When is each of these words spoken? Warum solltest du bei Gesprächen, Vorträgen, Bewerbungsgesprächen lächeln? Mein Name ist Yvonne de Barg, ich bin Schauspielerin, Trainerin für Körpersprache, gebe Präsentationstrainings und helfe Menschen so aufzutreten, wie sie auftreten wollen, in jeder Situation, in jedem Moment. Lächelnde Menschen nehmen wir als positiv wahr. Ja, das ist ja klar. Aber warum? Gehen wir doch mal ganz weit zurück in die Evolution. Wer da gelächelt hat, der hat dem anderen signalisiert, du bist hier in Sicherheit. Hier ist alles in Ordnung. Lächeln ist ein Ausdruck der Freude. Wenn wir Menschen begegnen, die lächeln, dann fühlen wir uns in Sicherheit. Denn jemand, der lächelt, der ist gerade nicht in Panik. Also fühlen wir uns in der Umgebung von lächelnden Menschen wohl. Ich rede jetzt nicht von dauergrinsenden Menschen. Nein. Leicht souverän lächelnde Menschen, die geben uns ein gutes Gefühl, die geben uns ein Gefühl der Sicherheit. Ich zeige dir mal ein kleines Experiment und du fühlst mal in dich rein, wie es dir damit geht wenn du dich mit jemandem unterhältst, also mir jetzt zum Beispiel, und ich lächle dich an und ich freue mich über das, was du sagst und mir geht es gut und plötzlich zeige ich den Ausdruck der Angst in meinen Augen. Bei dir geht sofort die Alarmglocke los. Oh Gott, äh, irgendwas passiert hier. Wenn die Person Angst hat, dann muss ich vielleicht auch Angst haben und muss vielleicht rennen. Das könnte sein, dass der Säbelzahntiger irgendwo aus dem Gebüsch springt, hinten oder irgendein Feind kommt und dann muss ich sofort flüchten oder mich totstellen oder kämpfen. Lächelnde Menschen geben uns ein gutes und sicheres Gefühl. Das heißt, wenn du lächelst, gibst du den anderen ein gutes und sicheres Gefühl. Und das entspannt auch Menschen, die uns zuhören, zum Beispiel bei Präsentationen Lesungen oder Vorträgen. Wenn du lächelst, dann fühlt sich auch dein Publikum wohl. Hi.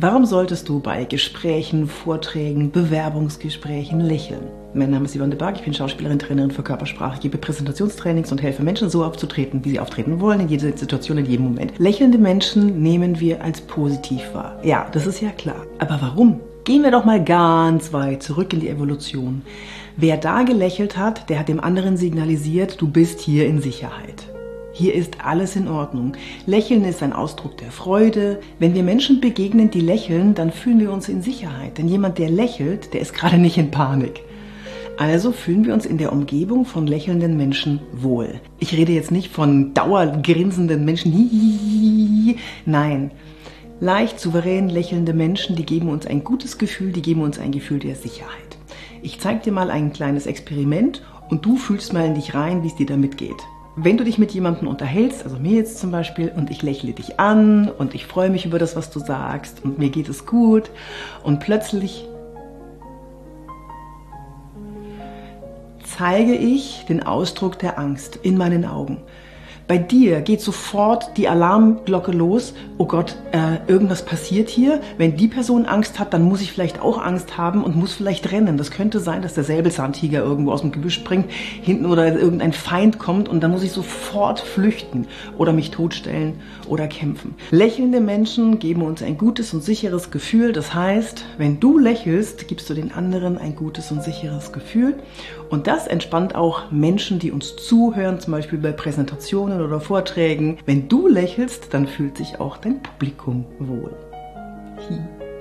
Warum 0.00 0.26
solltest 0.26 0.68
du 0.68 0.78
bei 0.78 1.02
Gesprächen, 1.06 1.88
Vorträgen, 1.88 2.70
Bewerbungsgesprächen 2.70 3.98
lächeln? 3.98 4.46
Mein 4.72 4.92
Name 4.92 5.06
ist 5.06 5.16
Yvonne 5.16 5.30
de 5.30 5.38
Barg, 5.40 5.56
ich 5.56 5.64
bin 5.64 5.74
Schauspielerin, 5.74 6.20
Trainerin 6.20 6.52
für 6.52 6.62
Körpersprache, 6.62 7.18
gebe 7.18 7.36
Präsentationstrainings 7.36 8.30
und 8.30 8.40
helfe 8.40 8.62
Menschen 8.62 8.90
so 8.90 9.02
aufzutreten, 9.02 9.64
wie 9.64 9.70
sie 9.70 9.80
auftreten 9.80 10.20
wollen, 10.20 10.38
in 10.38 10.48
jeder 10.50 10.70
Situation, 10.76 11.18
in 11.18 11.26
jedem 11.26 11.46
Moment. 11.46 11.76
Lächelnde 11.80 12.16
Menschen 12.16 12.80
nehmen 12.80 13.18
wir 13.18 13.42
als 13.42 13.60
positiv 13.60 14.22
wahr. 14.34 14.60
Ja, 14.62 14.86
das 14.92 15.04
ist 15.04 15.20
ja 15.20 15.30
klar. 15.30 15.66
Aber 15.80 15.98
warum? 16.00 16.38
Gehen 16.62 16.84
wir 16.84 16.92
doch 16.92 17.04
mal 17.04 17.24
ganz 17.24 17.92
weit 17.92 18.22
zurück 18.22 18.52
in 18.52 18.60
die 18.60 18.68
Evolution. 18.68 19.42
Wer 19.96 20.16
da 20.16 20.44
gelächelt 20.44 20.96
hat, 20.96 21.28
der 21.28 21.40
hat 21.40 21.48
dem 21.48 21.58
anderen 21.58 21.96
signalisiert, 21.96 22.80
du 22.80 22.86
bist 22.86 23.18
hier 23.18 23.48
in 23.48 23.60
Sicherheit. 23.60 24.28
Hier 24.78 24.94
ist 24.94 25.24
alles 25.24 25.56
in 25.56 25.66
Ordnung. 25.66 26.12
Lächeln 26.46 26.84
ist 26.84 27.02
ein 27.02 27.12
Ausdruck 27.12 27.56
der 27.56 27.72
Freude. 27.72 28.38
Wenn 28.60 28.74
wir 28.74 28.84
Menschen 28.84 29.20
begegnen, 29.20 29.72
die 29.72 29.80
lächeln, 29.80 30.36
dann 30.36 30.52
fühlen 30.52 30.78
wir 30.78 30.92
uns 30.92 31.08
in 31.08 31.20
Sicherheit. 31.20 31.78
Denn 31.78 31.88
jemand, 31.88 32.18
der 32.18 32.30
lächelt, 32.30 32.94
der 32.94 33.00
ist 33.00 33.12
gerade 33.12 33.38
nicht 33.38 33.58
in 33.58 33.72
Panik. 33.72 34.20
Also 34.96 35.32
fühlen 35.32 35.64
wir 35.64 35.74
uns 35.74 35.84
in 35.84 35.98
der 35.98 36.12
Umgebung 36.12 36.64
von 36.64 36.86
lächelnden 36.86 37.36
Menschen 37.36 37.80
wohl. 37.92 38.40
Ich 38.60 38.72
rede 38.72 38.92
jetzt 38.92 39.10
nicht 39.10 39.32
von 39.32 39.74
dauergrinsenden 39.74 40.84
Menschen. 40.84 42.36
Nein. 42.64 43.10
Leicht 43.80 44.20
souverän 44.20 44.68
lächelnde 44.68 45.12
Menschen, 45.12 45.56
die 45.56 45.66
geben 45.66 45.88
uns 45.88 46.06
ein 46.06 46.22
gutes 46.22 46.56
Gefühl, 46.56 46.92
die 46.92 47.02
geben 47.02 47.22
uns 47.22 47.40
ein 47.40 47.50
Gefühl 47.50 47.80
der 47.80 47.96
Sicherheit. 47.96 48.58
Ich 49.02 49.18
zeige 49.18 49.40
dir 49.40 49.52
mal 49.52 49.72
ein 49.72 49.92
kleines 49.92 50.26
Experiment 50.26 51.02
und 51.30 51.44
du 51.44 51.56
fühlst 51.56 51.92
mal 51.92 52.06
in 52.06 52.14
dich 52.14 52.32
rein, 52.34 52.62
wie 52.62 52.68
es 52.68 52.76
dir 52.76 52.86
damit 52.86 53.16
geht 53.16 53.42
wenn 53.80 53.96
du 53.96 54.04
dich 54.04 54.18
mit 54.18 54.32
jemandem 54.32 54.66
unterhältst, 54.66 55.24
also 55.24 55.38
mir 55.38 55.52
jetzt 55.52 55.78
zum 55.78 55.90
Beispiel, 55.90 56.32
und 56.34 56.50
ich 56.50 56.62
lächle 56.62 56.92
dich 56.92 57.20
an 57.20 57.70
und 57.70 57.94
ich 57.94 58.06
freue 58.06 58.30
mich 58.30 58.44
über 58.44 58.58
das, 58.58 58.74
was 58.74 58.90
du 58.90 58.98
sagst 58.98 59.64
und 59.64 59.78
mir 59.78 59.90
geht 59.90 60.08
es 60.08 60.26
gut 60.26 60.70
und 61.22 61.38
plötzlich 61.38 62.04
zeige 65.84 66.34
ich 66.34 66.84
den 66.88 67.02
Ausdruck 67.02 67.58
der 67.58 67.78
Angst 67.78 68.16
in 68.16 68.36
meinen 68.36 68.64
Augen. 68.64 69.02
Bei 69.68 69.76
dir 69.76 70.22
geht 70.22 70.40
sofort 70.40 71.18
die 71.18 71.28
Alarmglocke 71.28 72.10
los. 72.10 72.54
Oh 72.78 72.86
Gott, 72.86 73.16
äh, 73.32 73.70
irgendwas 73.70 74.02
passiert 74.02 74.48
hier. 74.48 74.80
Wenn 74.96 75.18
die 75.18 75.28
Person 75.28 75.66
Angst 75.66 75.98
hat, 75.98 76.14
dann 76.14 76.22
muss 76.22 76.40
ich 76.40 76.52
vielleicht 76.52 76.80
auch 76.80 76.96
Angst 76.96 77.36
haben 77.36 77.62
und 77.62 77.76
muss 77.76 77.92
vielleicht 77.92 78.32
rennen. 78.32 78.56
Das 78.56 78.70
könnte 78.70 78.98
sein, 78.98 79.20
dass 79.20 79.34
der 79.34 79.44
Säbelzahntiger 79.44 80.20
irgendwo 80.20 80.52
aus 80.52 80.62
dem 80.62 80.72
Gebüsch 80.72 80.94
springt, 80.94 81.30
hinten 81.30 81.84
oder 81.84 82.18
irgendein 82.18 82.54
Feind 82.54 82.98
kommt 82.98 83.28
und 83.28 83.42
dann 83.42 83.50
muss 83.50 83.62
ich 83.62 83.72
sofort 83.72 84.40
flüchten 84.40 85.06
oder 85.36 85.52
mich 85.52 85.70
totstellen 85.70 86.40
oder 86.66 86.86
kämpfen. 86.86 87.34
Lächelnde 87.50 88.00
Menschen 88.00 88.58
geben 88.60 88.80
uns 88.80 89.02
ein 89.02 89.18
gutes 89.18 89.52
und 89.52 89.62
sicheres 89.62 90.10
Gefühl. 90.10 90.54
Das 90.54 90.72
heißt, 90.72 91.26
wenn 91.36 91.60
du 91.60 91.78
lächelst, 91.78 92.48
gibst 92.48 92.70
du 92.70 92.74
den 92.74 92.92
anderen 92.92 93.36
ein 93.36 93.54
gutes 93.54 93.92
und 93.92 94.02
sicheres 94.02 94.50
Gefühl. 94.50 94.94
Und 95.50 95.66
das 95.66 95.86
entspannt 95.86 96.34
auch 96.34 96.70
Menschen, 96.70 97.18
die 97.18 97.32
uns 97.32 97.56
zuhören, 97.56 98.18
zum 98.18 98.32
Beispiel 98.32 98.58
bei 98.58 98.72
Präsentationen 98.72 99.57
Lesungen 99.58 99.66
oder 99.66 99.80
Vorträgen. 99.80 100.58
Wenn 100.66 100.88
du 100.88 101.08
lächelst, 101.08 101.74
dann 101.74 101.86
fühlt 101.86 102.16
sich 102.16 102.40
auch 102.40 102.56
dein 102.58 102.82
Publikum 102.82 103.44
wohl. 103.58 103.94
Hi. 104.88 105.27